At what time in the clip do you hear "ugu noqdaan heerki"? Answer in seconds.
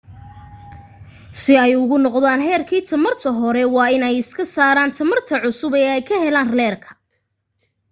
1.81-2.77